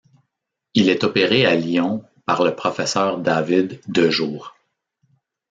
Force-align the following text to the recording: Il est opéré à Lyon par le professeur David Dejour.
Il 0.73 0.89
est 0.89 1.03
opéré 1.03 1.45
à 1.45 1.53
Lyon 1.53 2.03
par 2.25 2.43
le 2.43 2.55
professeur 2.55 3.19
David 3.19 3.81
Dejour. 3.87 4.55